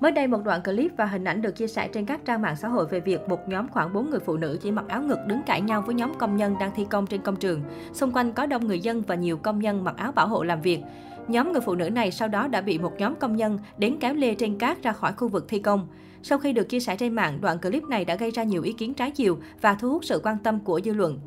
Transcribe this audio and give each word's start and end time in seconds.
Mới 0.00 0.12
đây, 0.12 0.26
một 0.26 0.44
đoạn 0.44 0.62
clip 0.62 0.92
và 0.96 1.06
hình 1.06 1.24
ảnh 1.24 1.42
được 1.42 1.56
chia 1.56 1.66
sẻ 1.66 1.88
trên 1.92 2.06
các 2.06 2.20
trang 2.24 2.42
mạng 2.42 2.56
xã 2.56 2.68
hội 2.68 2.86
về 2.86 3.00
việc 3.00 3.28
một 3.28 3.48
nhóm 3.48 3.68
khoảng 3.68 3.92
4 3.92 4.10
người 4.10 4.20
phụ 4.20 4.36
nữ 4.36 4.58
chỉ 4.62 4.70
mặc 4.70 4.84
áo 4.88 5.02
ngực 5.02 5.18
đứng 5.26 5.42
cãi 5.42 5.60
nhau 5.60 5.82
với 5.82 5.94
nhóm 5.94 6.14
công 6.18 6.36
nhân 6.36 6.54
đang 6.60 6.70
thi 6.76 6.86
công 6.90 7.06
trên 7.06 7.20
công 7.20 7.36
trường. 7.36 7.62
Xung 7.92 8.12
quanh 8.12 8.32
có 8.32 8.46
đông 8.46 8.66
người 8.66 8.80
dân 8.80 9.02
và 9.02 9.14
nhiều 9.14 9.36
công 9.36 9.58
nhân 9.58 9.84
mặc 9.84 9.96
áo 9.96 10.12
bảo 10.12 10.28
hộ 10.28 10.42
làm 10.42 10.60
việc. 10.60 10.80
Nhóm 11.28 11.52
người 11.52 11.60
phụ 11.60 11.74
nữ 11.74 11.90
này 11.90 12.10
sau 12.10 12.28
đó 12.28 12.48
đã 12.48 12.60
bị 12.60 12.78
một 12.78 12.92
nhóm 12.98 13.14
công 13.14 13.36
nhân 13.36 13.58
đến 13.78 13.96
kéo 14.00 14.14
lê 14.14 14.34
trên 14.34 14.58
cát 14.58 14.82
ra 14.82 14.92
khỏi 14.92 15.12
khu 15.12 15.28
vực 15.28 15.44
thi 15.48 15.58
công. 15.58 15.88
Sau 16.22 16.38
khi 16.38 16.52
được 16.52 16.68
chia 16.68 16.80
sẻ 16.80 16.96
trên 16.96 17.14
mạng, 17.14 17.38
đoạn 17.40 17.58
clip 17.58 17.82
này 17.82 18.04
đã 18.04 18.14
gây 18.14 18.30
ra 18.30 18.42
nhiều 18.42 18.62
ý 18.62 18.72
kiến 18.72 18.94
trái 18.94 19.10
chiều 19.10 19.38
và 19.60 19.74
thu 19.74 19.90
hút 19.90 20.04
sự 20.04 20.20
quan 20.24 20.36
tâm 20.38 20.60
của 20.60 20.80
dư 20.84 20.92
luận. 20.92 21.20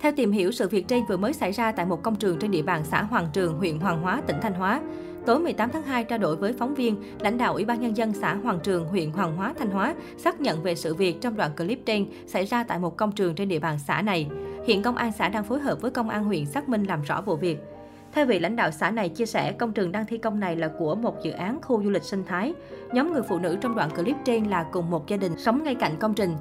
Theo 0.00 0.12
tìm 0.16 0.32
hiểu, 0.32 0.52
sự 0.52 0.68
việc 0.68 0.88
trên 0.88 1.04
vừa 1.08 1.16
mới 1.16 1.32
xảy 1.32 1.52
ra 1.52 1.72
tại 1.72 1.86
một 1.86 2.02
công 2.02 2.16
trường 2.16 2.38
trên 2.38 2.50
địa 2.50 2.62
bàn 2.62 2.84
xã 2.84 3.02
Hoàng 3.02 3.26
Trường, 3.32 3.54
huyện 3.54 3.78
Hoàng 3.78 4.02
Hóa, 4.02 4.22
tỉnh 4.26 4.36
Thanh 4.42 4.54
Hóa. 4.54 4.80
Tối 5.26 5.38
18 5.38 5.70
tháng 5.70 5.82
2, 5.82 6.04
trao 6.04 6.18
đổi 6.18 6.36
với 6.36 6.52
phóng 6.52 6.74
viên, 6.74 6.96
lãnh 7.20 7.38
đạo 7.38 7.52
Ủy 7.52 7.64
ban 7.64 7.80
Nhân 7.80 7.96
dân 7.96 8.12
xã 8.12 8.34
Hoàng 8.34 8.58
Trường, 8.62 8.84
huyện 8.84 9.10
Hoàng 9.10 9.36
Hóa, 9.36 9.54
Thanh 9.58 9.70
Hóa 9.70 9.94
xác 10.16 10.40
nhận 10.40 10.62
về 10.62 10.74
sự 10.74 10.94
việc 10.94 11.20
trong 11.20 11.36
đoạn 11.36 11.50
clip 11.56 11.80
trên 11.86 12.06
xảy 12.26 12.44
ra 12.44 12.64
tại 12.64 12.78
một 12.78 12.96
công 12.96 13.12
trường 13.12 13.34
trên 13.34 13.48
địa 13.48 13.58
bàn 13.58 13.78
xã 13.78 14.02
này. 14.02 14.28
Hiện 14.66 14.82
công 14.82 14.96
an 14.96 15.12
xã 15.12 15.28
đang 15.28 15.44
phối 15.44 15.60
hợp 15.60 15.80
với 15.80 15.90
công 15.90 16.08
an 16.08 16.24
huyện 16.24 16.46
xác 16.46 16.68
minh 16.68 16.84
làm 16.84 17.02
rõ 17.02 17.20
vụ 17.20 17.36
việc. 17.36 17.58
Theo 18.12 18.26
vị 18.26 18.38
lãnh 18.38 18.56
đạo 18.56 18.70
xã 18.70 18.90
này 18.90 19.08
chia 19.08 19.26
sẻ, 19.26 19.52
công 19.52 19.72
trường 19.72 19.92
đang 19.92 20.06
thi 20.06 20.18
công 20.18 20.40
này 20.40 20.56
là 20.56 20.68
của 20.78 20.94
một 20.94 21.22
dự 21.22 21.30
án 21.30 21.60
khu 21.62 21.82
du 21.84 21.90
lịch 21.90 22.04
sinh 22.04 22.24
thái. 22.24 22.54
Nhóm 22.92 23.12
người 23.12 23.22
phụ 23.22 23.38
nữ 23.38 23.56
trong 23.60 23.74
đoạn 23.74 23.90
clip 23.90 24.16
trên 24.24 24.44
là 24.44 24.66
cùng 24.72 24.90
một 24.90 25.08
gia 25.08 25.16
đình 25.16 25.32
sống 25.38 25.64
ngay 25.64 25.74
cạnh 25.74 25.96
công 26.00 26.14
trình. 26.14 26.34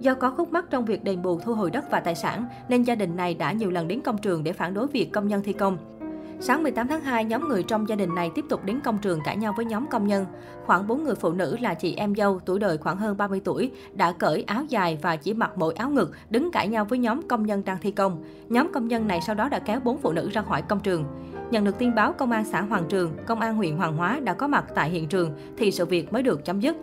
Do 0.00 0.14
có 0.14 0.30
khúc 0.30 0.52
mắc 0.52 0.64
trong 0.70 0.84
việc 0.84 1.04
đền 1.04 1.22
bù 1.22 1.40
thu 1.40 1.54
hồi 1.54 1.70
đất 1.70 1.90
và 1.90 2.00
tài 2.00 2.14
sản, 2.14 2.44
nên 2.68 2.82
gia 2.82 2.94
đình 2.94 3.16
này 3.16 3.34
đã 3.34 3.52
nhiều 3.52 3.70
lần 3.70 3.88
đến 3.88 4.00
công 4.00 4.18
trường 4.18 4.44
để 4.44 4.52
phản 4.52 4.74
đối 4.74 4.86
việc 4.86 5.12
công 5.12 5.28
nhân 5.28 5.42
thi 5.42 5.52
công. 5.52 5.99
Sáng 6.42 6.62
18 6.62 6.88
tháng 6.88 7.00
2, 7.00 7.24
nhóm 7.24 7.48
người 7.48 7.62
trong 7.62 7.88
gia 7.88 7.96
đình 7.96 8.14
này 8.14 8.30
tiếp 8.34 8.44
tục 8.48 8.64
đến 8.64 8.80
công 8.84 8.98
trường 8.98 9.20
cãi 9.24 9.36
nhau 9.36 9.54
với 9.56 9.64
nhóm 9.64 9.86
công 9.86 10.06
nhân. 10.06 10.26
Khoảng 10.66 10.86
4 10.86 11.04
người 11.04 11.14
phụ 11.14 11.32
nữ 11.32 11.56
là 11.60 11.74
chị 11.74 11.94
em 11.94 12.14
dâu, 12.14 12.40
tuổi 12.44 12.58
đời 12.58 12.78
khoảng 12.78 12.96
hơn 12.96 13.16
30 13.16 13.40
tuổi, 13.44 13.70
đã 13.92 14.12
cởi 14.12 14.42
áo 14.42 14.64
dài 14.68 14.98
và 15.02 15.16
chỉ 15.16 15.34
mặc 15.34 15.50
mỗi 15.56 15.74
áo 15.74 15.90
ngực, 15.90 16.10
đứng 16.30 16.52
cãi 16.52 16.68
nhau 16.68 16.84
với 16.84 16.98
nhóm 16.98 17.28
công 17.28 17.46
nhân 17.46 17.62
đang 17.64 17.78
thi 17.80 17.90
công. 17.90 18.24
Nhóm 18.48 18.72
công 18.72 18.88
nhân 18.88 19.08
này 19.08 19.20
sau 19.26 19.34
đó 19.34 19.48
đã 19.48 19.58
kéo 19.58 19.80
4 19.80 19.98
phụ 19.98 20.12
nữ 20.12 20.30
ra 20.32 20.42
khỏi 20.42 20.62
công 20.62 20.80
trường. 20.80 21.04
Nhận 21.50 21.64
được 21.64 21.78
tin 21.78 21.94
báo, 21.94 22.12
Công 22.12 22.30
an 22.30 22.44
xã 22.44 22.60
Hoàng 22.60 22.84
Trường, 22.88 23.12
Công 23.26 23.40
an 23.40 23.56
huyện 23.56 23.76
Hoàng 23.76 23.96
Hóa 23.96 24.20
đã 24.20 24.34
có 24.34 24.48
mặt 24.48 24.64
tại 24.74 24.90
hiện 24.90 25.08
trường 25.08 25.30
thì 25.56 25.70
sự 25.70 25.84
việc 25.84 26.12
mới 26.12 26.22
được 26.22 26.44
chấm 26.44 26.60
dứt. 26.60 26.76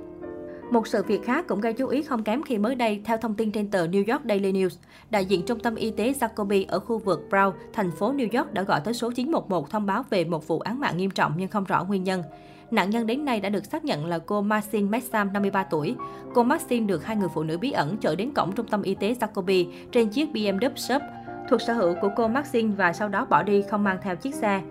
Một 0.72 0.88
sự 0.88 1.04
việc 1.04 1.24
khác 1.24 1.46
cũng 1.48 1.62
gây 1.62 1.74
chú 1.74 1.88
ý 1.88 2.04
không 2.04 2.24
kém 2.24 2.44
khi 2.44 2.58
mới 2.58 2.76
đây, 2.76 3.02
theo 3.06 3.18
thông 3.18 3.34
tin 3.34 3.52
trên 3.52 3.72
tờ 3.72 3.88
New 3.88 4.14
York 4.14 4.26
Daily 4.30 4.52
News, 4.52 4.78
đại 5.10 5.26
diện 5.26 5.46
trung 5.46 5.60
tâm 5.60 5.76
y 5.76 5.92
tế 5.92 6.14
Jacoby 6.20 6.66
ở 6.68 6.80
khu 6.80 6.98
vực 6.98 7.28
Brown, 7.30 7.52
thành 7.74 7.92
phố 7.92 8.14
New 8.14 8.40
York 8.40 8.54
đã 8.54 8.62
gọi 8.62 8.82
tới 8.84 8.94
số 8.94 9.12
911 9.12 9.70
thông 9.70 9.86
báo 9.86 10.04
về 10.10 10.26
một 10.26 10.48
vụ 10.48 10.60
án 10.60 10.80
mạng 10.80 10.98
nghiêm 10.98 11.12
trọng 11.12 11.34
nhưng 11.38 11.50
không 11.50 11.64
rõ 11.64 11.84
nguyên 11.84 12.04
nhân. 12.04 12.24
Nạn 12.72 12.90
nhân 12.90 13.08
đến 13.08 13.26
nay 13.26 13.40
đã 13.40 13.50
được 13.50 13.66
xác 13.66 13.86
nhận 13.86 14.06
là 14.06 14.20
cô 14.20 14.42
Maxine 14.42 14.90
Messam, 14.90 15.34
53 15.34 15.64
tuổi. 15.64 15.96
Cô 16.34 16.44
Maxine 16.44 16.86
được 16.86 17.06
hai 17.06 17.16
người 17.16 17.30
phụ 17.34 17.44
nữ 17.44 17.58
bí 17.58 17.72
ẩn 17.72 17.98
chở 17.98 18.16
đến 18.16 18.32
cổng 18.32 18.52
trung 18.52 18.68
tâm 18.68 18.82
y 18.82 18.96
tế 18.96 19.16
Jacoby 19.20 19.68
trên 19.92 20.10
chiếc 20.10 20.30
BMW 20.34 20.70
Sub 20.76 21.02
thuộc 21.50 21.62
sở 21.62 21.74
hữu 21.74 21.96
của 22.02 22.10
cô 22.16 22.28
Maxine 22.28 22.74
và 22.78 22.94
sau 22.94 23.10
đó 23.10 23.26
bỏ 23.30 23.44
đi 23.44 23.64
không 23.70 23.84
mang 23.84 23.98
theo 24.02 24.16
chiếc 24.16 24.36
xe. 24.36 24.62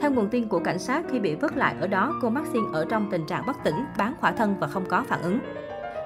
Theo 0.00 0.10
nguồn 0.10 0.28
tin 0.28 0.48
của 0.48 0.58
cảnh 0.58 0.78
sát, 0.78 1.04
khi 1.10 1.18
bị 1.18 1.34
vứt 1.34 1.56
lại 1.56 1.74
ở 1.80 1.86
đó, 1.86 2.18
cô 2.22 2.30
Maxine 2.30 2.66
ở 2.72 2.86
trong 2.88 3.10
tình 3.10 3.26
trạng 3.26 3.46
bất 3.46 3.56
tỉnh, 3.64 3.74
bán 3.98 4.14
khỏa 4.20 4.32
thân 4.32 4.54
và 4.60 4.66
không 4.66 4.84
có 4.88 5.04
phản 5.08 5.22
ứng. 5.22 5.38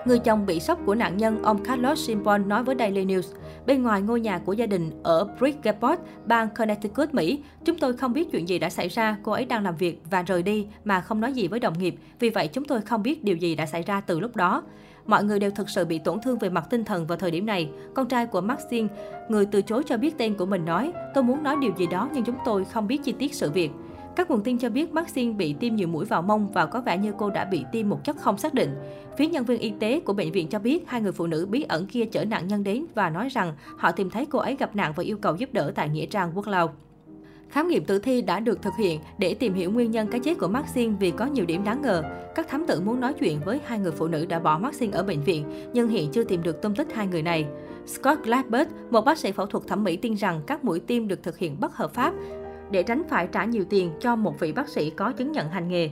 Người 0.04 0.18
chồng 0.18 0.46
bị 0.46 0.60
sốc 0.60 0.78
của 0.86 0.94
nạn 0.94 1.16
nhân, 1.16 1.42
ông 1.42 1.64
Carlos 1.64 2.06
Simpson 2.06 2.48
nói 2.48 2.64
với 2.64 2.76
Daily 2.78 3.04
News, 3.04 3.34
bên 3.66 3.82
ngoài 3.82 4.02
ngôi 4.02 4.20
nhà 4.20 4.38
của 4.38 4.52
gia 4.52 4.66
đình 4.66 4.90
ở 5.02 5.28
Bridgeport, 5.38 6.00
bang 6.24 6.48
Connecticut, 6.58 7.14
Mỹ, 7.14 7.42
chúng 7.64 7.78
tôi 7.78 7.96
không 7.96 8.12
biết 8.12 8.32
chuyện 8.32 8.48
gì 8.48 8.58
đã 8.58 8.70
xảy 8.70 8.88
ra, 8.88 9.16
cô 9.22 9.32
ấy 9.32 9.44
đang 9.44 9.64
làm 9.64 9.76
việc 9.76 10.02
và 10.10 10.22
rời 10.22 10.42
đi 10.42 10.66
mà 10.84 11.00
không 11.00 11.20
nói 11.20 11.32
gì 11.32 11.48
với 11.48 11.60
đồng 11.60 11.78
nghiệp, 11.78 11.94
vì 12.18 12.30
vậy 12.30 12.48
chúng 12.48 12.64
tôi 12.64 12.80
không 12.80 13.02
biết 13.02 13.24
điều 13.24 13.36
gì 13.36 13.54
đã 13.54 13.66
xảy 13.66 13.82
ra 13.82 14.00
từ 14.00 14.20
lúc 14.20 14.36
đó. 14.36 14.62
Mọi 15.10 15.24
người 15.24 15.38
đều 15.38 15.50
thực 15.50 15.70
sự 15.70 15.84
bị 15.84 15.98
tổn 15.98 16.20
thương 16.20 16.38
về 16.38 16.50
mặt 16.50 16.66
tinh 16.70 16.84
thần 16.84 17.06
vào 17.06 17.18
thời 17.18 17.30
điểm 17.30 17.46
này. 17.46 17.70
Con 17.94 18.08
trai 18.08 18.26
của 18.26 18.40
Maxine, 18.40 18.88
người 19.28 19.46
từ 19.46 19.62
chối 19.62 19.82
cho 19.86 19.96
biết 19.96 20.18
tên 20.18 20.34
của 20.34 20.46
mình 20.46 20.64
nói, 20.64 20.92
tôi 21.14 21.24
muốn 21.24 21.42
nói 21.42 21.56
điều 21.60 21.72
gì 21.76 21.86
đó 21.86 22.08
nhưng 22.12 22.24
chúng 22.24 22.36
tôi 22.44 22.64
không 22.64 22.86
biết 22.86 23.00
chi 23.04 23.12
tiết 23.12 23.34
sự 23.34 23.50
việc. 23.50 23.70
Các 24.16 24.30
nguồn 24.30 24.42
tin 24.42 24.58
cho 24.58 24.70
biết 24.70 24.92
Maxine 24.92 25.32
bị 25.32 25.52
tiêm 25.52 25.74
nhiều 25.74 25.88
mũi 25.88 26.04
vào 26.04 26.22
mông 26.22 26.48
và 26.52 26.66
có 26.66 26.80
vẻ 26.80 26.98
như 26.98 27.12
cô 27.18 27.30
đã 27.30 27.44
bị 27.44 27.64
tiêm 27.72 27.88
một 27.88 28.04
chất 28.04 28.16
không 28.16 28.38
xác 28.38 28.54
định. 28.54 28.74
Phía 29.16 29.26
nhân 29.26 29.44
viên 29.44 29.60
y 29.60 29.72
tế 29.80 30.00
của 30.00 30.12
bệnh 30.12 30.32
viện 30.32 30.48
cho 30.48 30.58
biết 30.58 30.84
hai 30.86 31.00
người 31.00 31.12
phụ 31.12 31.26
nữ 31.26 31.46
bí 31.46 31.62
ẩn 31.62 31.86
kia 31.86 32.04
chở 32.04 32.24
nạn 32.24 32.48
nhân 32.48 32.64
đến 32.64 32.86
và 32.94 33.10
nói 33.10 33.28
rằng 33.28 33.52
họ 33.76 33.92
tìm 33.92 34.10
thấy 34.10 34.26
cô 34.26 34.38
ấy 34.38 34.56
gặp 34.56 34.76
nạn 34.76 34.92
và 34.96 35.02
yêu 35.02 35.16
cầu 35.16 35.36
giúp 35.36 35.52
đỡ 35.52 35.72
tại 35.74 35.88
Nghĩa 35.88 36.06
Trang 36.06 36.32
Quốc 36.34 36.46
Lao. 36.46 36.72
Khám 37.50 37.68
nghiệm 37.68 37.84
tử 37.84 37.98
thi 37.98 38.22
đã 38.22 38.40
được 38.40 38.62
thực 38.62 38.72
hiện 38.78 39.00
để 39.18 39.34
tìm 39.34 39.54
hiểu 39.54 39.70
nguyên 39.70 39.90
nhân 39.90 40.08
cái 40.10 40.20
chết 40.20 40.38
của 40.38 40.48
Maxine 40.48 40.96
vì 41.00 41.10
có 41.10 41.26
nhiều 41.26 41.44
điểm 41.44 41.64
đáng 41.64 41.82
ngờ. 41.82 42.02
Các 42.34 42.48
thám 42.48 42.66
tử 42.66 42.80
muốn 42.80 43.00
nói 43.00 43.12
chuyện 43.12 43.40
với 43.44 43.60
hai 43.64 43.78
người 43.78 43.92
phụ 43.92 44.08
nữ 44.08 44.26
đã 44.26 44.38
bỏ 44.38 44.58
Maxine 44.58 44.96
ở 44.96 45.02
bệnh 45.02 45.20
viện, 45.20 45.44
nhưng 45.72 45.88
hiện 45.88 46.10
chưa 46.12 46.24
tìm 46.24 46.42
được 46.42 46.62
tung 46.62 46.74
tích 46.74 46.94
hai 46.94 47.06
người 47.06 47.22
này. 47.22 47.46
Scott 47.86 48.24
Gladbert, 48.24 48.68
một 48.90 49.04
bác 49.04 49.18
sĩ 49.18 49.32
phẫu 49.32 49.46
thuật 49.46 49.66
thẩm 49.66 49.84
mỹ 49.84 49.96
tin 49.96 50.14
rằng 50.14 50.40
các 50.46 50.64
mũi 50.64 50.80
tiêm 50.80 51.08
được 51.08 51.22
thực 51.22 51.38
hiện 51.38 51.60
bất 51.60 51.76
hợp 51.76 51.94
pháp 51.94 52.14
để 52.70 52.82
tránh 52.82 53.02
phải 53.08 53.26
trả 53.26 53.44
nhiều 53.44 53.64
tiền 53.70 53.90
cho 54.00 54.16
một 54.16 54.40
vị 54.40 54.52
bác 54.52 54.68
sĩ 54.68 54.90
có 54.90 55.12
chứng 55.12 55.32
nhận 55.32 55.48
hành 55.48 55.68
nghề. 55.68 55.90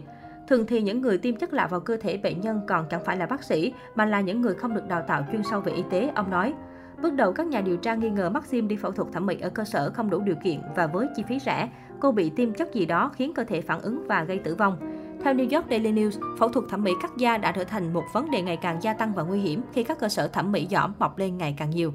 Thường 0.49 0.67
thì 0.67 0.83
những 0.83 1.01
người 1.01 1.19
tiêm 1.19 1.37
chất 1.37 1.53
lạ 1.53 1.67
vào 1.67 1.81
cơ 1.81 1.97
thể 1.97 2.17
bệnh 2.17 2.41
nhân 2.41 2.61
còn 2.69 2.85
chẳng 2.91 3.05
phải 3.05 3.17
là 3.17 3.27
bác 3.27 3.45
sĩ, 3.45 3.73
mà 3.95 4.07
là 4.07 4.21
những 4.21 4.41
người 4.41 4.55
không 4.55 4.75
được 4.75 4.89
đào 4.89 5.05
tạo 5.09 5.27
chuyên 5.33 5.43
sâu 5.51 5.61
về 5.61 5.73
y 5.73 5.83
tế, 5.91 6.11
ông 6.15 6.31
nói. 6.31 6.55
Bước 7.03 7.15
đầu, 7.15 7.33
các 7.33 7.47
nhà 7.47 7.61
điều 7.61 7.77
tra 7.77 7.95
nghi 7.95 8.11
ngờ 8.11 8.31
Maxim 8.31 8.69
đi 8.69 8.77
phẫu 8.77 8.93
thuật 8.93 9.13
thẩm 9.13 9.27
mỹ 9.27 9.37
ở 9.41 9.51
cơ 9.51 9.65
sở 9.65 9.91
không 9.91 10.11
đủ 10.11 10.21
điều 10.21 10.35
kiện 10.45 10.61
và 10.77 10.87
với 10.87 11.07
chi 11.17 11.23
phí 11.29 11.39
rẻ, 11.39 11.69
cô 12.01 12.13
bị 12.13 12.31
tiêm 12.31 12.53
chất 12.53 12.75
gì 12.75 12.87
đó 12.87 13.11
khiến 13.15 13.35
cơ 13.35 13.45
thể 13.45 13.61
phản 13.61 13.81
ứng 13.81 14.07
và 14.09 14.25
gây 14.25 14.39
tử 14.39 14.55
vong. 14.55 14.77
Theo 15.25 15.35
New 15.35 15.57
York 15.57 15.71
Daily 15.71 15.93
News, 15.93 16.37
phẫu 16.39 16.49
thuật 16.49 16.65
thẩm 16.69 16.85
mỹ 16.85 16.93
cắt 17.03 17.11
da 17.17 17.39
đã 17.39 17.53
trở 17.53 17.65
thành 17.65 17.93
một 17.93 18.05
vấn 18.13 18.31
đề 18.31 18.43
ngày 18.43 18.57
càng 18.57 18.83
gia 18.83 18.93
tăng 18.93 19.15
và 19.15 19.23
nguy 19.23 19.41
hiểm 19.41 19.63
khi 19.73 19.83
các 19.83 19.99
cơ 19.99 20.09
sở 20.09 20.29
thẩm 20.29 20.53
mỹ 20.53 20.67
giỏm 20.71 20.93
mọc 20.99 21.19
lên 21.19 21.39
ngày 21.39 21.55
càng 21.59 21.71
nhiều. 21.71 21.93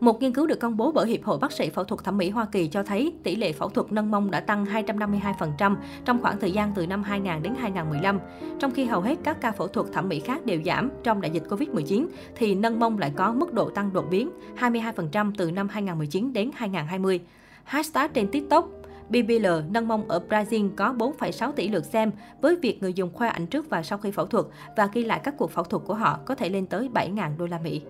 Một 0.00 0.22
nghiên 0.22 0.32
cứu 0.32 0.46
được 0.46 0.60
công 0.60 0.76
bố 0.76 0.92
bởi 0.92 1.08
Hiệp 1.08 1.24
hội 1.24 1.38
Bác 1.38 1.52
sĩ 1.52 1.70
Phẫu 1.70 1.84
thuật 1.84 2.04
Thẩm 2.04 2.18
mỹ 2.18 2.30
Hoa 2.30 2.46
Kỳ 2.52 2.68
cho 2.68 2.82
thấy 2.82 3.12
tỷ 3.22 3.36
lệ 3.36 3.52
phẫu 3.52 3.68
thuật 3.68 3.92
nâng 3.92 4.10
mông 4.10 4.30
đã 4.30 4.40
tăng 4.40 4.64
252% 4.64 5.76
trong 6.04 6.22
khoảng 6.22 6.40
thời 6.40 6.52
gian 6.52 6.72
từ 6.74 6.86
năm 6.86 7.02
2000 7.02 7.42
đến 7.42 7.54
2015. 7.58 8.20
Trong 8.58 8.70
khi 8.70 8.84
hầu 8.84 9.00
hết 9.00 9.18
các 9.24 9.40
ca 9.40 9.52
phẫu 9.52 9.68
thuật 9.68 9.86
thẩm 9.92 10.08
mỹ 10.08 10.20
khác 10.20 10.46
đều 10.46 10.62
giảm 10.62 10.90
trong 11.02 11.20
đại 11.20 11.30
dịch 11.30 11.42
Covid-19, 11.48 12.06
thì 12.36 12.54
nâng 12.54 12.78
mông 12.78 12.98
lại 12.98 13.12
có 13.16 13.32
mức 13.32 13.52
độ 13.52 13.70
tăng 13.70 13.92
đột 13.92 14.04
biến 14.10 14.30
22% 14.58 15.32
từ 15.36 15.50
năm 15.50 15.68
2019 15.68 16.32
đến 16.32 16.50
2020. 16.54 17.20
Hashtag 17.64 18.10
trên 18.14 18.28
TikTok 18.28 18.68
BBL 19.08 19.46
nâng 19.70 19.88
mông 19.88 20.08
ở 20.08 20.22
Brazil 20.28 20.70
có 20.76 20.94
4,6 20.98 21.52
tỷ 21.52 21.68
lượt 21.68 21.84
xem 21.84 22.12
với 22.40 22.56
việc 22.56 22.82
người 22.82 22.92
dùng 22.92 23.12
khoe 23.12 23.28
ảnh 23.28 23.46
trước 23.46 23.70
và 23.70 23.82
sau 23.82 23.98
khi 23.98 24.10
phẫu 24.10 24.26
thuật 24.26 24.46
và 24.76 24.88
ghi 24.92 25.04
lại 25.04 25.20
các 25.24 25.34
cuộc 25.38 25.50
phẫu 25.50 25.64
thuật 25.64 25.82
của 25.86 25.94
họ 25.94 26.18
có 26.24 26.34
thể 26.34 26.48
lên 26.48 26.66
tới 26.66 26.88
7.000 26.94 27.36
đô 27.38 27.46
la 27.46 27.58
Mỹ. 27.58 27.82